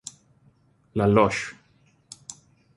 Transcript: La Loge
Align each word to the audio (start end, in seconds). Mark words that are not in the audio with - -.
La 0.95 1.05
Loge 1.05 1.53